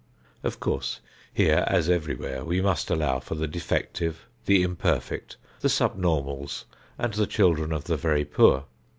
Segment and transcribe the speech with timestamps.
[0.43, 0.99] Of course
[1.31, 6.65] here as everywhere we must allow for the defective, the imperfect, the subnormals
[6.97, 8.65] and the children of the very poor.